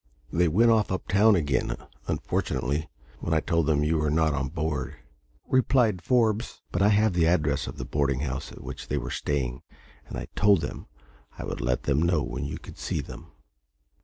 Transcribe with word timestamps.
"They 0.33 0.47
went 0.47 0.71
off 0.71 0.91
up 0.91 1.07
town 1.07 1.35
again, 1.35 1.77
unfortunately, 2.07 2.89
when 3.19 3.35
I 3.35 3.39
told 3.39 3.67
them 3.67 3.83
you 3.83 3.99
were 3.99 4.09
not 4.09 4.33
on 4.33 4.47
board," 4.47 4.95
replied 5.47 6.01
Forbes. 6.01 6.59
"But 6.71 6.81
I 6.81 6.87
have 6.87 7.13
the 7.13 7.27
address 7.27 7.67
of 7.67 7.77
the 7.77 7.85
boarding 7.85 8.21
house 8.21 8.51
at 8.51 8.63
which 8.63 8.87
they 8.87 8.95
are 8.95 9.11
staying, 9.11 9.61
and 10.07 10.17
I 10.17 10.25
told 10.35 10.61
them 10.61 10.87
I 11.37 11.43
would 11.43 11.61
let 11.61 11.83
them 11.83 12.01
know 12.01 12.23
when 12.23 12.45
you 12.45 12.57
could 12.57 12.79
see 12.79 12.99
them." 12.99 13.27